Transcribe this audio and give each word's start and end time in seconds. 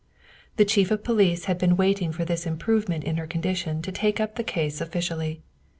The 0.57 0.65
chief 0.65 0.89
of 0.89 1.03
police 1.03 1.45
had 1.45 1.59
been 1.59 1.77
waiting 1.77 2.11
for 2.11 2.25
this 2.25 2.47
improve 2.47 2.89
ment 2.89 3.03
in 3.03 3.17
her 3.17 3.27
condition 3.27 3.83
to 3.83 3.91
take 3.91 4.19
up 4.19 4.33
the 4.33 4.43
case 4.43 4.81
officially. 4.81 5.43